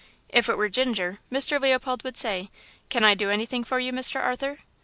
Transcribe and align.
If 0.29 0.49
it 0.49 0.57
were 0.57 0.67
Ginger, 0.67 1.19
Mr. 1.31 1.61
Leopold 1.61 2.03
would 2.03 2.17
say, 2.17 2.49
"Can 2.89 3.03
I 3.03 3.13
do 3.13 3.29
anything 3.29 3.63
for 3.63 3.77
you, 3.79 3.93
Mr. 3.93 4.19
Arthur?" 4.19 4.61